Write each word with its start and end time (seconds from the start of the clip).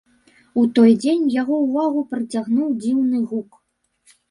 У 0.61 0.63
той 0.79 0.95
дзень 1.03 1.27
яго 1.41 1.59
ўвагу 1.67 2.01
прыцягнуў 2.15 2.75
дзіўны 2.83 3.23
гук. 3.31 3.63